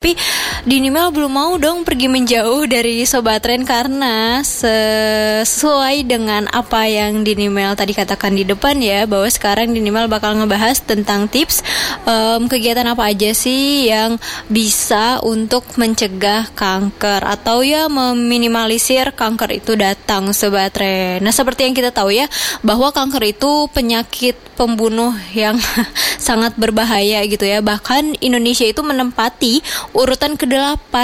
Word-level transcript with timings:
Be. 0.00 0.16
Tapi 0.60 0.76
Dinimel 0.76 1.08
belum 1.08 1.32
mau 1.32 1.52
dong 1.56 1.88
pergi 1.88 2.12
menjauh 2.12 2.68
dari 2.68 3.08
Sobat 3.08 3.40
Tren 3.40 3.64
karena 3.64 4.44
sesuai 4.44 6.04
dengan 6.04 6.52
apa 6.52 6.84
yang 6.84 7.24
Dinimel 7.24 7.72
tadi 7.80 7.96
katakan 7.96 8.36
di 8.36 8.44
depan 8.44 8.76
ya 8.76 9.08
bahwa 9.08 9.24
sekarang 9.24 9.72
Dinimel 9.72 10.04
bakal 10.04 10.36
ngebahas 10.36 10.84
tentang 10.84 11.32
tips 11.32 11.64
um, 12.04 12.44
kegiatan 12.44 12.84
apa 12.84 13.08
aja 13.08 13.32
sih 13.32 13.88
yang 13.88 14.20
bisa 14.52 15.24
untuk 15.24 15.64
mencegah 15.80 16.52
kanker 16.52 17.24
atau 17.24 17.64
ya 17.64 17.88
meminimalisir 17.88 19.16
kanker 19.16 19.64
itu 19.64 19.80
datang 19.80 20.28
Sobat 20.36 20.76
Tren. 20.76 21.24
Nah 21.24 21.32
seperti 21.32 21.64
yang 21.64 21.72
kita 21.72 21.88
tahu 21.88 22.12
ya 22.12 22.28
bahwa 22.60 22.92
kanker 22.92 23.32
itu 23.32 23.64
penyakit 23.72 24.36
pembunuh 24.60 25.16
yang 25.32 25.56
sangat 26.20 26.52
berbahaya 26.60 27.24
gitu 27.24 27.48
ya 27.48 27.64
bahkan 27.64 28.12
Indonesia 28.20 28.68
itu 28.68 28.84
menempati 28.84 29.64
urutan 29.96 30.36
ke-8 30.50 30.94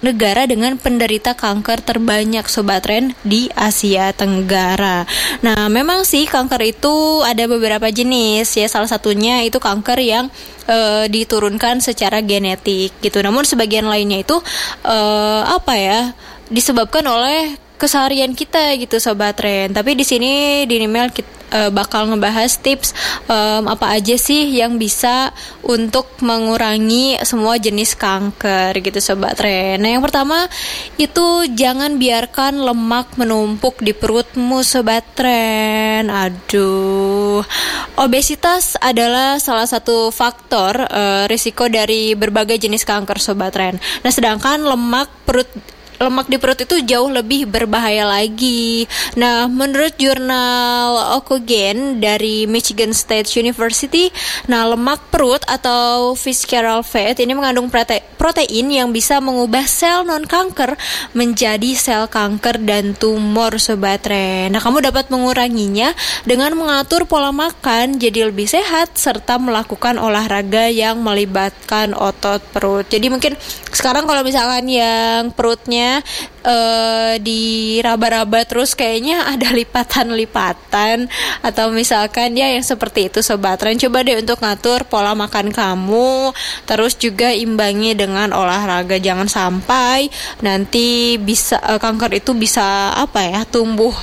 negara 0.00 0.48
dengan 0.48 0.80
penderita 0.80 1.36
kanker 1.36 1.84
terbanyak 1.84 2.48
Sobat 2.48 2.88
Ren 2.88 3.12
di 3.20 3.52
Asia 3.52 4.16
Tenggara. 4.16 5.04
Nah, 5.44 5.68
memang 5.68 6.08
sih 6.08 6.24
kanker 6.24 6.64
itu 6.64 7.20
ada 7.20 7.44
beberapa 7.44 7.92
jenis 7.92 8.48
ya. 8.56 8.64
Salah 8.72 8.88
satunya 8.88 9.44
itu 9.44 9.60
kanker 9.60 10.00
yang 10.00 10.32
e, 10.64 11.08
diturunkan 11.12 11.84
secara 11.84 12.24
genetik 12.24 12.96
gitu. 13.04 13.20
Namun 13.20 13.44
sebagian 13.44 13.84
lainnya 13.84 14.24
itu 14.24 14.40
e, 14.80 14.96
apa 15.44 15.74
ya? 15.76 16.00
disebabkan 16.46 17.02
oleh 17.02 17.58
keseharian 17.76 18.32
kita 18.32 18.74
gitu 18.80 18.96
sobat 18.98 19.36
Ren. 19.40 19.72
Tapi 19.72 19.92
di 19.96 20.04
sini 20.04 20.64
di 20.64 20.80
email 20.80 21.12
kita 21.12 21.36
uh, 21.52 21.70
bakal 21.70 22.10
ngebahas 22.10 22.58
tips 22.58 22.96
um, 23.30 23.70
apa 23.70 23.94
aja 23.94 24.16
sih 24.18 24.56
yang 24.56 24.80
bisa 24.80 25.30
untuk 25.62 26.08
mengurangi 26.22 27.18
semua 27.22 27.60
jenis 27.60 27.94
kanker 27.94 28.80
gitu 28.82 28.98
sobat 28.98 29.38
Ren. 29.38 29.78
Nah 29.82 29.90
yang 29.98 30.02
pertama 30.02 30.48
itu 30.96 31.46
jangan 31.52 32.00
biarkan 32.00 32.62
lemak 32.62 33.14
menumpuk 33.20 33.78
di 33.82 33.92
perutmu 33.94 34.64
sobat 34.66 35.06
Ren. 35.18 36.08
Aduh, 36.10 37.42
obesitas 38.00 38.74
adalah 38.80 39.38
salah 39.38 39.68
satu 39.68 40.10
faktor 40.10 40.80
uh, 40.86 41.24
risiko 41.30 41.68
dari 41.68 42.16
berbagai 42.16 42.58
jenis 42.58 42.82
kanker 42.82 43.18
sobat 43.20 43.54
Ren. 43.54 43.76
Nah 44.02 44.12
sedangkan 44.12 44.62
lemak 44.64 45.08
perut 45.26 45.48
lemak 45.96 46.28
di 46.28 46.36
perut 46.36 46.60
itu 46.60 46.76
jauh 46.84 47.08
lebih 47.08 47.48
berbahaya 47.48 48.04
lagi. 48.04 48.84
Nah, 49.16 49.48
menurut 49.48 49.96
jurnal 49.96 51.16
Okogen 51.16 52.02
dari 52.02 52.44
Michigan 52.44 52.92
State 52.92 53.32
University, 53.38 54.12
nah 54.50 54.68
lemak 54.68 55.00
perut 55.08 55.40
atau 55.48 56.12
visceral 56.18 56.84
fat 56.84 57.16
ini 57.20 57.32
mengandung 57.32 57.72
prote 57.72 58.04
protein 58.20 58.68
yang 58.68 58.88
bisa 58.92 59.22
mengubah 59.22 59.64
sel 59.64 60.04
non 60.04 60.24
kanker 60.24 60.76
menjadi 61.16 61.72
sel 61.78 62.04
kanker 62.10 62.60
dan 62.64 62.92
tumor 62.92 63.56
sobat 63.56 64.04
re. 64.04 64.52
Nah, 64.52 64.60
kamu 64.60 64.84
dapat 64.92 65.08
menguranginya 65.08 65.96
dengan 66.28 66.52
mengatur 66.58 67.08
pola 67.08 67.32
makan 67.32 67.96
jadi 67.96 68.28
lebih 68.28 68.50
sehat 68.50 68.98
serta 68.98 69.40
melakukan 69.40 69.96
olahraga 69.96 70.68
yang 70.68 71.00
melibatkan 71.00 71.96
otot 71.96 72.42
perut. 72.52 72.84
Jadi 72.88 73.06
mungkin 73.08 73.32
sekarang 73.70 74.08
kalau 74.08 74.22
misalkan 74.24 74.66
yang 74.68 75.30
perutnya 75.32 75.85
uh, 76.46 77.14
di 77.20 77.76
raba-raba 77.82 78.42
terus 78.48 78.72
kayaknya 78.72 79.26
ada 79.32 79.52
lipatan-lipatan 79.52 81.10
atau 81.42 81.70
misalkan 81.74 82.34
ya 82.34 82.50
yang 82.52 82.64
seperti 82.64 83.12
itu 83.12 83.20
sobat 83.20 83.60
Ren 83.60 83.78
coba 83.78 84.06
deh 84.06 84.22
untuk 84.22 84.40
ngatur 84.40 84.86
pola 84.88 85.12
makan 85.12 85.52
kamu 85.52 86.32
terus 86.64 86.96
juga 86.98 87.32
imbangi 87.32 87.92
dengan 87.94 88.32
olahraga. 88.32 88.96
Jangan 88.96 89.28
sampai 89.28 90.08
nanti 90.40 91.16
bisa 91.20 91.60
uh, 91.60 91.78
kanker 91.78 92.18
itu 92.18 92.32
bisa 92.34 92.92
apa 92.94 93.20
ya 93.22 93.40
tumbuh 93.44 93.94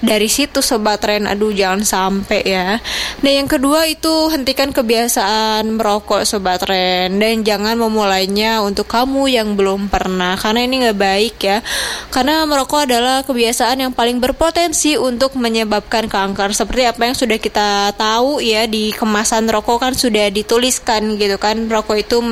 dari 0.00 0.28
situ 0.28 0.60
sobat 0.60 1.00
tren 1.00 1.24
aduh 1.24 1.50
jangan 1.50 1.82
sampai 1.82 2.42
ya. 2.44 2.78
Nah 3.24 3.32
yang 3.32 3.48
kedua 3.48 3.88
itu 3.88 4.28
hentikan 4.28 4.70
kebiasaan 4.70 5.66
merokok 5.76 6.28
sobat 6.28 6.62
tren 6.62 7.16
dan 7.16 7.42
jangan 7.42 7.78
memulainya 7.78 8.60
untuk 8.60 8.86
kamu 8.86 9.30
yang 9.32 9.48
belum 9.56 9.88
pernah. 9.88 10.36
Karena 10.36 10.64
ini 10.64 10.86
nggak 10.86 10.98
baik 10.98 11.36
ya. 11.40 11.58
Karena 12.12 12.44
merokok 12.44 12.86
adalah 12.88 13.24
kebiasaan 13.24 13.88
yang 13.88 13.92
paling 13.92 14.20
berpotensi 14.20 15.00
untuk 15.00 15.34
menyebabkan 15.34 16.06
kanker. 16.06 16.52
Seperti 16.52 16.82
apa 16.86 17.02
yang 17.08 17.16
sudah 17.16 17.38
kita 17.40 17.92
tahu 17.96 18.38
ya 18.44 18.68
di 18.68 18.92
kemasan 18.92 19.48
rokok 19.48 19.82
kan 19.82 19.92
sudah 19.96 20.28
dituliskan 20.30 21.16
gitu 21.16 21.36
kan. 21.40 21.66
Rokok 21.66 21.96
itu 21.98 22.22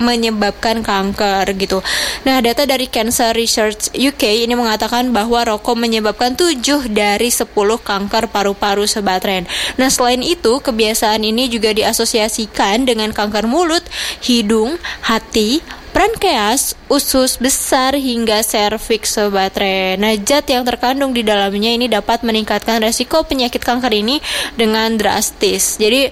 menyebabkan 0.00 0.80
kanker 0.80 1.44
gitu. 1.56 1.84
Nah 2.24 2.40
data 2.40 2.64
dari 2.64 2.88
Cancer 2.88 3.36
Research 3.36 3.92
UK 3.94 4.46
ini 4.48 4.54
mengatakan 4.56 5.12
bahwa 5.12 5.44
rokok 5.44 5.76
menyebabkan 5.76 6.34
7 6.34 6.73
dari 6.90 7.30
10 7.30 7.50
kanker 7.80 8.30
paru-paru 8.30 8.88
sobat 8.88 9.22
Ren. 9.22 9.44
Nah, 9.78 9.92
selain 9.92 10.22
itu, 10.24 10.58
kebiasaan 10.58 11.22
ini 11.22 11.46
juga 11.46 11.70
diasosiasikan 11.70 12.88
dengan 12.88 13.14
kanker 13.14 13.46
mulut, 13.46 13.84
hidung, 14.24 14.76
hati, 15.06 15.62
Prankeas, 15.94 16.74
usus 16.90 17.38
besar 17.38 17.94
hingga 17.94 18.42
serviks 18.42 19.14
sobat 19.14 19.54
Ren. 19.54 20.02
Nah, 20.02 20.18
zat 20.18 20.50
yang 20.50 20.66
terkandung 20.66 21.14
di 21.14 21.22
dalamnya 21.22 21.70
ini 21.70 21.86
dapat 21.86 22.26
meningkatkan 22.26 22.82
resiko 22.82 23.22
penyakit 23.22 23.62
kanker 23.62 23.94
ini 23.94 24.18
dengan 24.58 24.98
drastis. 24.98 25.78
Jadi 25.78 26.10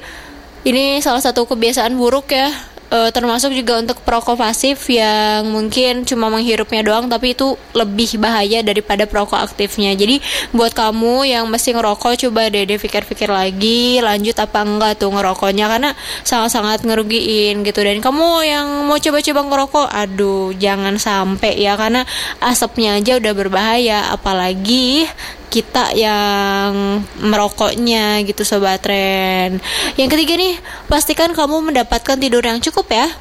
ini 0.62 1.02
salah 1.02 1.18
satu 1.18 1.50
kebiasaan 1.50 1.98
buruk 1.98 2.30
ya 2.30 2.72
uh, 2.92 3.08
termasuk 3.08 3.56
juga 3.56 3.80
untuk 3.80 4.04
perokok 4.04 4.36
pasif 4.36 4.84
yang 4.92 5.48
mungkin 5.48 6.04
cuma 6.04 6.28
menghirupnya 6.28 6.84
doang 6.84 7.08
tapi 7.08 7.32
itu 7.32 7.56
lebih 7.72 8.20
bahaya 8.20 8.60
daripada 8.60 9.08
perokok 9.08 9.41
aktifnya. 9.41 9.97
Jadi 9.97 10.20
buat 10.53 10.76
kamu 10.76 11.25
yang 11.32 11.48
mesti 11.48 11.72
ngerokok 11.72 12.28
coba 12.28 12.53
deh 12.53 12.69
deh 12.69 12.76
pikir-pikir 12.76 13.32
lagi 13.32 13.98
lanjut 14.04 14.36
apa 14.36 14.60
enggak 14.62 14.92
tuh 15.00 15.08
ngerokoknya 15.08 15.66
karena 15.72 15.91
sangat-sangat 16.22 16.84
ngerugiin 16.84 17.64
gitu. 17.64 17.80
Dan 17.80 18.04
kamu 18.04 18.28
yang 18.44 18.66
mau 18.84 19.00
coba-coba 19.00 19.41
ngerokok 19.48 19.88
aduh 19.88 20.53
jangan 20.60 21.00
sampai 21.00 21.56
ya 21.56 21.74
karena 21.80 22.04
asapnya 22.44 23.00
aja 23.00 23.16
udah 23.16 23.32
berbahaya. 23.32 23.98
Apalagi 24.12 25.09
kita 25.52 25.92
yang 25.92 27.04
merokoknya 27.20 28.24
gitu 28.24 28.40
sobat 28.40 28.80
tren. 28.80 29.60
Yang 30.00 30.08
ketiga 30.16 30.34
nih, 30.40 30.56
pastikan 30.88 31.36
kamu 31.36 31.68
mendapatkan 31.68 32.16
tidur 32.16 32.40
yang 32.40 32.56
cukup 32.64 32.88
ya 32.88 33.12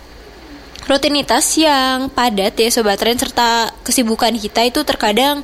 rutinitas 0.92 1.56
yang 1.56 2.12
padat 2.12 2.60
ya 2.60 2.68
sobat 2.68 3.00
tren 3.00 3.16
serta 3.16 3.72
kesibukan 3.88 4.36
kita 4.36 4.68
itu 4.68 4.84
terkadang 4.84 5.40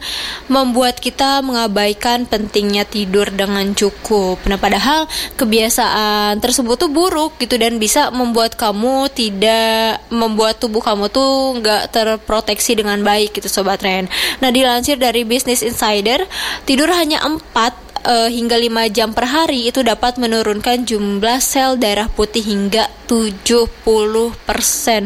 membuat 0.52 1.00
kita 1.00 1.40
mengabaikan 1.40 2.28
pentingnya 2.28 2.84
tidur 2.84 3.32
dengan 3.32 3.72
cukup. 3.72 4.44
Nah, 4.52 4.60
padahal 4.60 5.08
kebiasaan 5.40 6.44
tersebut 6.44 6.76
tuh 6.76 6.92
buruk 6.92 7.40
gitu 7.40 7.56
dan 7.56 7.80
bisa 7.80 8.12
membuat 8.12 8.60
kamu 8.60 9.08
tidak 9.16 10.04
membuat 10.12 10.60
tubuh 10.60 10.84
kamu 10.84 11.08
tuh 11.08 11.64
nggak 11.64 11.96
terproteksi 11.96 12.76
dengan 12.76 13.00
baik 13.00 13.40
gitu 13.40 13.48
sobat 13.48 13.80
tren. 13.80 14.12
Nah, 14.44 14.52
dilansir 14.52 15.00
dari 15.00 15.24
Business 15.24 15.64
Insider, 15.64 16.28
tidur 16.68 16.92
hanya 16.92 17.24
4 17.24 17.87
uh, 18.04 18.30
hingga 18.30 18.60
5 18.60 18.96
jam 18.96 19.10
per 19.16 19.26
hari 19.30 19.70
itu 19.70 19.82
dapat 19.82 20.20
menurunkan 20.22 20.84
jumlah 20.86 21.40
sel 21.40 21.80
darah 21.80 22.12
putih 22.12 22.44
hingga 22.44 22.90
70% 23.08 23.80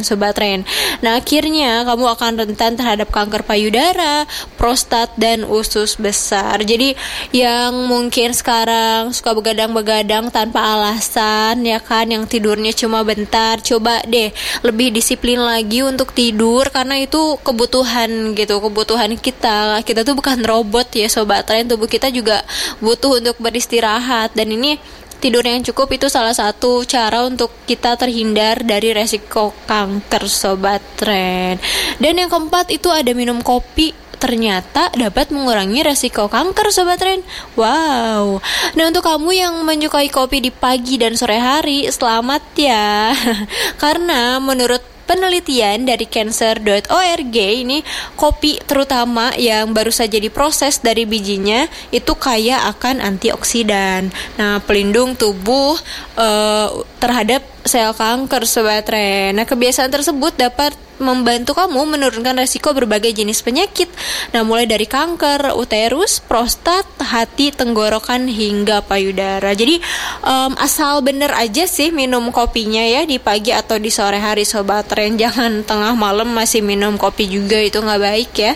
sobat 0.02 0.36
Ren. 0.42 0.66
Nah, 1.06 1.22
akhirnya 1.22 1.86
kamu 1.86 2.06
akan 2.18 2.32
rentan 2.42 2.74
terhadap 2.74 3.14
kanker 3.14 3.46
payudara, 3.46 4.26
prostat 4.58 5.14
dan 5.22 5.46
usus 5.46 6.02
besar. 6.02 6.66
Jadi 6.66 6.98
yang 7.30 7.86
mungkin 7.86 8.34
sekarang 8.34 9.14
suka 9.14 9.38
begadang-begadang 9.38 10.34
tanpa 10.34 10.66
alasan 10.66 11.62
ya 11.62 11.78
kan 11.78 12.10
yang 12.10 12.26
tidurnya 12.26 12.74
cuma 12.74 13.06
bentar, 13.06 13.62
coba 13.62 14.02
deh 14.10 14.34
lebih 14.66 14.90
disiplin 14.90 15.38
lagi 15.38 15.86
untuk 15.86 16.10
tidur 16.18 16.66
karena 16.74 16.98
itu 16.98 17.38
kebutuhan 17.46 18.34
gitu, 18.34 18.58
kebutuhan 18.58 19.14
kita. 19.14 19.86
Kita 19.86 20.02
tuh 20.02 20.18
bukan 20.18 20.42
robot 20.42 20.90
ya 20.98 21.06
sobat 21.06 21.46
Ren, 21.46 21.70
tubuh 21.70 21.86
kita 21.86 22.10
juga 22.10 22.42
butuh 22.82 23.22
untuk 23.22 23.38
beristirahat 23.38 24.34
dan 24.34 24.52
ini 24.52 24.82
tidur 25.22 25.46
yang 25.46 25.62
cukup 25.62 25.94
itu 25.94 26.10
salah 26.10 26.34
satu 26.34 26.82
cara 26.84 27.22
untuk 27.30 27.54
kita 27.70 27.94
terhindar 27.94 28.66
dari 28.66 28.90
resiko 28.90 29.54
kanker 29.70 30.26
sobat 30.26 30.82
tren. 30.98 31.62
Dan 32.02 32.18
yang 32.18 32.28
keempat 32.28 32.74
itu 32.74 32.90
ada 32.90 33.14
minum 33.14 33.38
kopi 33.46 34.01
ternyata 34.22 34.94
dapat 34.94 35.34
mengurangi 35.34 35.82
resiko 35.82 36.30
kanker 36.30 36.70
sobat 36.70 37.02
tren. 37.02 37.26
Wow. 37.58 38.38
Nah 38.78 38.84
untuk 38.94 39.02
kamu 39.02 39.34
yang 39.34 39.54
menyukai 39.66 40.14
kopi 40.14 40.46
di 40.46 40.54
pagi 40.54 41.02
dan 41.02 41.18
sore 41.18 41.42
hari, 41.42 41.90
selamat 41.90 42.44
ya. 42.54 43.10
Karena 43.82 44.38
menurut 44.38 44.92
penelitian 45.12 45.84
dari 45.84 46.08
cancer.org 46.08 47.36
ini 47.36 47.84
kopi 48.16 48.64
terutama 48.64 49.36
yang 49.36 49.76
baru 49.76 49.92
saja 49.92 50.16
diproses 50.16 50.80
dari 50.80 51.04
bijinya 51.04 51.68
itu 51.92 52.16
kaya 52.16 52.64
akan 52.72 53.04
antioksidan. 53.04 54.08
Nah, 54.40 54.64
pelindung 54.64 55.20
tubuh 55.20 55.76
uh, 56.16 56.68
terhadap 57.04 57.44
sel 57.68 57.92
kanker 57.92 58.48
sobat 58.48 58.88
Ren. 58.88 59.36
Nah, 59.36 59.44
kebiasaan 59.44 59.92
tersebut 59.92 60.40
dapat 60.40 60.72
membantu 61.02 61.58
kamu 61.58 61.98
menurunkan 61.98 62.38
resiko 62.38 62.72
berbagai 62.72 63.12
jenis 63.12 63.42
penyakit. 63.42 63.90
Nah, 64.32 64.46
mulai 64.46 64.70
dari 64.70 64.86
kanker, 64.86 65.58
uterus, 65.58 66.22
prostat, 66.24 66.86
hati, 67.02 67.52
tenggorokan 67.52 68.30
hingga 68.30 68.86
payudara. 68.86 69.52
Jadi 69.58 69.82
um, 70.24 70.54
asal 70.62 71.02
bener 71.02 71.34
aja 71.34 71.66
sih 71.66 71.90
minum 71.90 72.30
kopinya 72.30 72.82
ya 72.86 73.04
di 73.04 73.18
pagi 73.18 73.52
atau 73.52 73.82
di 73.82 73.90
sore 73.90 74.22
hari 74.22 74.46
sobat 74.46 74.88
tren. 74.88 75.18
Jangan 75.22 75.66
tengah 75.66 75.94
malam 75.98 76.30
masih 76.32 76.62
minum 76.62 76.96
kopi 76.96 77.28
juga 77.28 77.58
itu 77.58 77.82
nggak 77.82 78.02
baik 78.02 78.32
ya. 78.38 78.54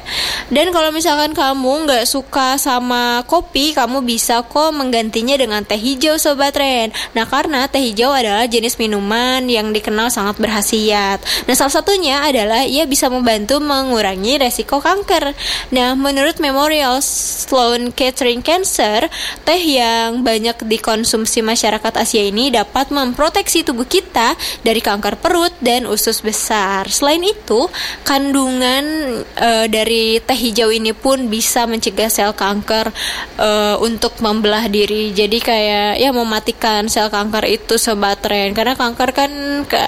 Dan 0.53 0.69
kalau 0.69 0.93
misalkan 0.93 1.33
kamu 1.33 1.89
nggak 1.89 2.05
suka 2.05 2.61
sama 2.61 3.25
kopi, 3.25 3.73
kamu 3.73 4.05
bisa 4.05 4.45
kok 4.45 4.71
menggantinya 4.71 5.35
dengan 5.35 5.65
teh 5.65 5.77
hijau 5.77 6.15
sobat 6.21 6.53
tren. 6.53 6.93
Nah, 7.17 7.25
karena 7.25 7.65
teh 7.65 7.81
hijau 7.81 8.13
adalah 8.13 8.45
jenis 8.45 8.77
minuman 8.77 9.43
yang 9.49 9.73
dikenal 9.73 10.13
sangat 10.13 10.37
berhasiat. 10.37 11.19
Nah, 11.49 11.55
salah 11.57 11.73
satunya 11.81 12.21
adalah 12.35 12.67
ia 12.67 12.83
bisa 12.83 13.07
membantu 13.07 13.63
mengurangi 13.63 14.35
resiko 14.35 14.83
kanker. 14.83 15.31
Nah, 15.71 15.95
menurut 15.95 16.35
Memorial 16.43 16.99
Sloan 16.99 17.95
Kettering 17.95 18.43
Cancer, 18.43 19.07
teh 19.47 19.61
yang 19.63 20.19
banyak 20.19 20.59
dikonsumsi 20.67 21.39
masyarakat 21.39 21.95
Asia 21.95 22.27
ini 22.27 22.51
dapat 22.51 22.91
memproteksi 22.91 23.63
tubuh 23.63 23.87
kita 23.87 24.35
dari 24.67 24.83
kanker 24.83 25.15
perut 25.23 25.55
dan 25.63 25.87
usus 25.87 26.19
besar. 26.19 26.91
Selain 26.91 27.23
itu, 27.23 27.71
kandungan 28.03 28.83
e, 29.23 29.49
dari 29.71 30.19
teh 30.19 30.35
hijau 30.35 30.75
ini 30.75 30.91
pun 30.91 31.31
bisa 31.31 31.63
mencegah 31.63 32.11
sel 32.11 32.35
kanker 32.35 32.91
e, 33.39 33.49
untuk 33.79 34.19
membelah 34.19 34.67
diri. 34.67 35.15
Jadi 35.15 35.39
kayak 35.39 36.03
ya 36.03 36.11
mematikan 36.11 36.91
sel 36.91 37.07
kanker 37.07 37.47
itu 37.47 37.79
sobat 37.79 38.19
tren 38.19 38.51
karena 38.51 38.75
kanker 38.75 39.09
kan 39.15 39.31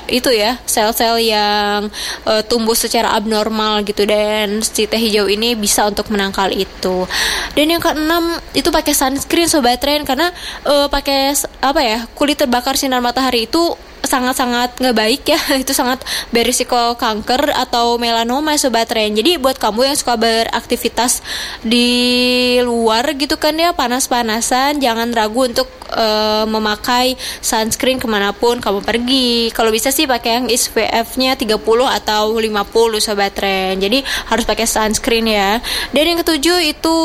itu 0.07 0.29
ya 0.29 0.61
sel-sel 0.63 1.17
yang 1.17 1.89
uh, 2.38 2.45
tumbuh 2.45 2.78
secara 2.78 3.18
abnormal 3.18 3.81
gitu 3.81 4.06
dan 4.06 4.62
si 4.62 4.86
teh 4.86 5.01
hijau 5.01 5.25
ini 5.25 5.57
bisa 5.57 5.89
untuk 5.89 6.13
menangkal 6.13 6.54
itu. 6.54 7.10
Dan 7.57 7.74
yang 7.74 7.81
keenam 7.81 8.38
itu 8.54 8.69
pakai 8.69 8.94
sunscreen 8.94 9.50
sobat 9.50 9.81
tren 9.81 10.06
karena 10.06 10.30
uh, 10.69 10.86
pakai 10.86 11.34
apa 11.62 11.81
ya 11.81 12.00
kulit 12.13 12.38
terbakar 12.38 12.78
sinar 12.78 13.01
matahari 13.01 13.50
itu 13.50 13.74
sangat-sangat 14.07 14.80
nggak 14.80 14.95
baik 14.95 15.24
ya. 15.27 15.39
Itu 15.63 15.75
sangat 15.75 16.01
berisiko 16.31 16.95
kanker 16.95 17.51
atau 17.54 18.00
melanoma 18.00 18.56
sobat 18.56 18.88
tren 18.88 19.13
jadi 19.13 19.36
buat 19.38 19.59
kamu 19.59 19.92
yang 19.92 19.98
suka 20.00 20.15
beraktivitas 20.15 21.19
di 21.62 22.57
luar 22.63 23.04
gitu 23.19 23.36
kan 23.36 23.54
ya 23.59 23.75
panas-panasan 23.75 24.80
jangan 24.80 25.12
ragu 25.12 25.44
untuk 25.44 25.68
uh, 25.92 26.45
memakai 26.48 27.15
sunscreen 27.39 28.00
ke 28.00 28.07
mana 28.09 28.31
pun 28.36 28.59
kamu 28.59 28.83
pergi. 28.83 29.51
Kalau 29.51 29.71
bisa 29.71 29.92
sih 29.92 30.10
pakai 30.10 30.42
yang 30.42 30.48
SPF-nya 30.48 31.39
30 31.39 31.60
atau 32.03 32.24
50 32.36 33.03
sobat 33.03 33.31
tren 33.36 33.80
jadi 33.80 34.03
harus 34.31 34.44
pakai 34.44 34.68
sunscreen 34.68 35.27
ya. 35.27 35.60
Dan 35.92 36.15
yang 36.15 36.19
ketujuh 36.24 36.60
itu 36.63 36.98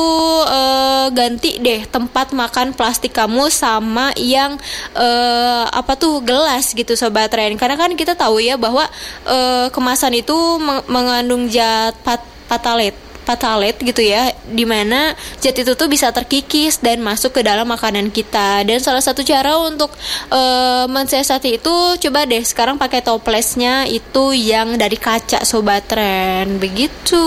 uh, 0.46 1.10
ganti 1.14 1.58
deh 1.58 1.86
tempat 1.86 2.34
makan 2.34 2.74
plastik 2.74 3.14
kamu 3.14 3.50
sama 3.52 4.14
yang 4.18 4.56
uh, 4.96 5.66
apa 5.70 5.94
tuh 5.98 6.22
gelas 6.22 6.72
gitu 6.72 6.91
gitu 6.92 7.08
sobat 7.08 7.32
tren. 7.32 7.56
Karena 7.56 7.80
kan 7.80 7.96
kita 7.96 8.12
tahu 8.12 8.44
ya 8.44 8.60
bahwa 8.60 8.84
uh, 9.24 9.72
kemasan 9.72 10.20
itu 10.20 10.36
mengandung 10.84 11.48
zat 11.48 11.96
pat 12.04 12.20
patalet 12.44 12.92
patalet 13.22 13.78
gitu 13.78 14.02
ya 14.02 14.34
di 14.50 14.66
mana 14.66 15.14
zat 15.38 15.54
itu 15.54 15.78
tuh 15.78 15.86
bisa 15.86 16.10
terkikis 16.10 16.82
dan 16.82 16.98
masuk 17.00 17.38
ke 17.38 17.40
dalam 17.40 17.64
makanan 17.64 18.12
kita. 18.12 18.66
Dan 18.66 18.82
salah 18.82 19.00
satu 19.00 19.24
cara 19.24 19.56
untuk 19.62 19.88
uh, 20.28 20.84
mensiasati 20.90 21.62
itu 21.62 21.74
coba 22.02 22.26
deh 22.28 22.42
sekarang 22.42 22.76
pakai 22.76 23.00
toplesnya 23.00 23.86
itu 23.88 24.34
yang 24.34 24.74
dari 24.76 24.98
kaca 24.98 25.46
sobat 25.48 25.86
tren. 25.88 26.58
Begitu. 26.58 27.24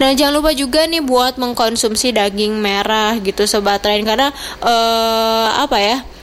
Nah 0.00 0.10
jangan 0.16 0.42
lupa 0.42 0.50
juga 0.56 0.88
nih 0.88 1.04
buat 1.04 1.36
mengkonsumsi 1.36 2.16
daging 2.16 2.56
merah 2.58 3.20
gitu 3.20 3.44
sobat 3.44 3.84
tren. 3.84 4.00
Karena 4.02 4.32
uh, 4.64 5.60
apa 5.60 5.78
ya 5.78 6.15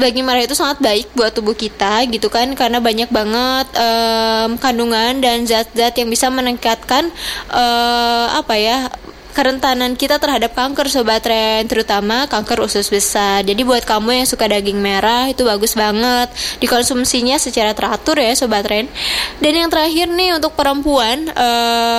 daging 0.00 0.24
merah 0.24 0.42
itu 0.42 0.56
sangat 0.56 0.80
baik 0.80 1.12
buat 1.12 1.30
tubuh 1.36 1.54
kita 1.54 2.08
gitu 2.08 2.32
kan 2.32 2.48
karena 2.56 2.80
banyak 2.80 3.12
banget 3.12 3.66
um, 3.76 4.56
kandungan 4.56 5.20
dan 5.20 5.44
zat-zat 5.44 5.94
yang 6.00 6.08
bisa 6.08 6.32
meningkatkan 6.32 7.12
uh, 7.52 8.26
apa 8.40 8.54
ya 8.56 8.88
kerentanan 9.32 9.94
kita 9.94 10.18
terhadap 10.18 10.52
kanker 10.52 10.90
sobat 10.90 11.22
tren 11.22 11.64
terutama 11.70 12.26
kanker 12.26 12.60
usus 12.64 12.90
besar. 12.90 13.46
Jadi 13.46 13.62
buat 13.62 13.86
kamu 13.86 14.22
yang 14.22 14.26
suka 14.28 14.50
daging 14.50 14.78
merah 14.82 15.30
itu 15.30 15.46
bagus 15.46 15.78
banget. 15.78 16.28
Dikonsumsinya 16.58 17.38
secara 17.38 17.72
teratur 17.72 18.18
ya 18.18 18.34
sobat 18.34 18.66
tren 18.66 18.90
dan 19.38 19.52
yang 19.54 19.70
terakhir 19.70 20.10
nih 20.10 20.36
untuk 20.36 20.58
perempuan 20.58 21.30
e, 21.30 21.48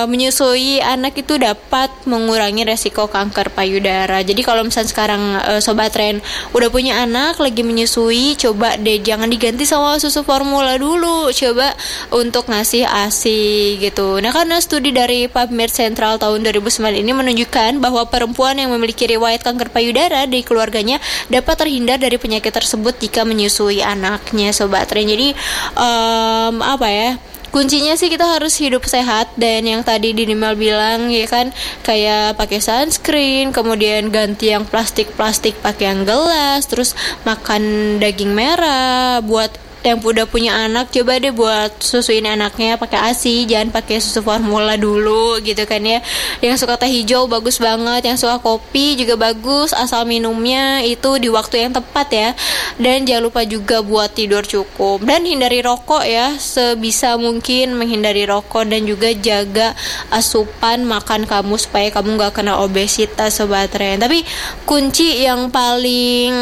menyusui 0.06 0.78
anak 0.84 1.16
itu 1.18 1.40
dapat 1.40 1.88
mengurangi 2.04 2.68
resiko 2.68 3.08
kanker 3.08 3.50
payudara. 3.54 4.20
Jadi 4.20 4.40
kalau 4.44 4.62
misalnya 4.62 4.90
sekarang 4.92 5.22
e, 5.40 5.52
sobat 5.64 5.94
tren 5.96 6.20
udah 6.52 6.68
punya 6.68 7.02
anak 7.02 7.40
lagi 7.40 7.64
menyusui 7.64 8.36
coba 8.36 8.76
deh 8.76 9.00
jangan 9.00 9.26
diganti 9.26 9.64
sama 9.64 9.96
susu 9.96 10.20
formula 10.22 10.76
dulu. 10.76 11.32
Coba 11.32 11.72
untuk 12.12 12.46
ngasih 12.52 12.84
asi 12.86 13.80
gitu. 13.80 14.20
Nah 14.20 14.30
karena 14.30 14.60
studi 14.60 14.92
dari 14.92 15.26
PubMed 15.26 15.72
Central 15.72 16.20
tahun 16.20 16.44
2009 16.44 16.92
ini 16.92 17.21
menunjukkan 17.22 17.78
bahwa 17.78 18.02
perempuan 18.10 18.58
yang 18.58 18.74
memiliki 18.74 19.06
riwayat 19.06 19.46
kanker 19.46 19.70
payudara 19.70 20.26
di 20.26 20.42
keluarganya 20.42 20.98
dapat 21.30 21.54
terhindar 21.62 22.02
dari 22.02 22.18
penyakit 22.18 22.50
tersebut 22.50 22.98
jika 22.98 23.22
menyusui 23.22 23.80
anaknya 23.80 24.50
sobat 24.50 24.90
tren 24.90 25.06
jadi 25.06 25.32
um, 25.78 26.58
apa 26.60 26.88
ya 26.90 27.10
kuncinya 27.52 27.92
sih 27.94 28.08
kita 28.08 28.24
harus 28.24 28.56
hidup 28.56 28.82
sehat 28.88 29.28
dan 29.36 29.62
yang 29.68 29.84
tadi 29.84 30.16
Dinimal 30.16 30.56
bilang 30.56 31.12
ya 31.12 31.28
kan 31.28 31.52
kayak 31.84 32.40
pakai 32.40 32.64
sunscreen 32.64 33.52
kemudian 33.52 34.08
ganti 34.08 34.50
yang 34.50 34.64
plastik-plastik 34.64 35.60
pakai 35.60 35.92
yang 35.92 36.08
gelas 36.08 36.64
terus 36.64 36.96
makan 37.28 37.96
daging 38.00 38.32
merah 38.32 39.20
buat 39.20 39.52
yang 39.82 39.98
udah 39.98 40.26
punya 40.30 40.54
anak 40.66 40.94
coba 40.94 41.18
deh 41.18 41.34
buat 41.34 41.82
susuin 41.82 42.26
anaknya 42.26 42.78
pakai 42.78 43.12
ASI 43.12 43.46
jangan 43.50 43.74
pakai 43.74 43.98
susu 43.98 44.22
formula 44.22 44.78
dulu 44.78 45.42
gitu 45.42 45.62
kan 45.66 45.82
ya. 45.82 45.98
Yang 46.38 46.66
suka 46.66 46.78
teh 46.78 46.90
hijau 46.90 47.26
bagus 47.26 47.58
banget 47.58 48.06
yang 48.06 48.18
suka 48.18 48.38
kopi 48.38 48.94
juga 48.98 49.18
bagus 49.18 49.74
asal 49.74 50.06
minumnya 50.06 50.82
itu 50.82 51.18
di 51.18 51.28
waktu 51.30 51.66
yang 51.68 51.72
tepat 51.74 52.08
ya. 52.10 52.30
Dan 52.78 53.04
jangan 53.04 53.22
lupa 53.30 53.42
juga 53.46 53.82
buat 53.82 54.14
tidur 54.14 54.46
cukup. 54.46 55.02
Dan 55.02 55.26
hindari 55.26 55.62
rokok 55.62 56.02
ya 56.06 56.34
sebisa 56.38 57.14
mungkin 57.18 57.78
menghindari 57.78 58.26
rokok 58.26 58.66
dan 58.66 58.86
juga 58.86 59.12
jaga 59.12 59.74
asupan 60.10 60.84
makan 60.86 61.24
kamu 61.24 61.54
supaya 61.56 61.88
kamu 61.88 62.18
nggak 62.18 62.32
kena 62.36 62.60
obesitas 62.60 63.38
sobat 63.38 63.72
tren 63.72 63.96
tapi 63.96 64.20
kunci 64.68 65.24
yang 65.24 65.48
paling 65.48 66.34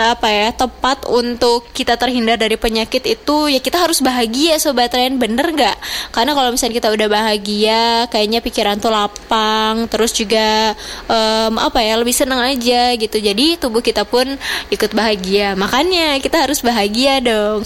apa 0.00 0.26
ya 0.26 0.48
tepat 0.50 1.06
untuk 1.06 1.70
kita 1.70 1.94
terhindar 1.94 2.40
dari 2.40 2.49
dari 2.50 2.58
penyakit 2.58 3.06
itu 3.06 3.46
ya 3.46 3.62
kita 3.62 3.78
harus 3.78 4.02
bahagia 4.02 4.58
sobat 4.58 4.90
tren 4.90 5.22
bener 5.22 5.54
nggak? 5.54 5.78
Karena 6.10 6.34
kalau 6.34 6.50
misalnya 6.50 6.82
kita 6.82 6.90
udah 6.90 7.06
bahagia 7.06 8.10
kayaknya 8.10 8.42
pikiran 8.42 8.82
tuh 8.82 8.90
lapang 8.90 9.86
terus 9.86 10.10
juga 10.10 10.74
um, 11.06 11.62
apa 11.62 11.78
ya 11.78 11.94
lebih 11.94 12.10
senang 12.10 12.42
aja 12.42 12.98
gitu. 12.98 13.22
Jadi 13.22 13.54
tubuh 13.54 13.78
kita 13.78 14.02
pun 14.02 14.26
ikut 14.66 14.90
bahagia. 14.90 15.54
Makanya 15.54 16.18
kita 16.18 16.42
harus 16.42 16.58
bahagia 16.58 17.22
dong 17.22 17.62